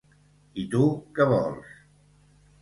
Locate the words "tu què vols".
0.71-1.69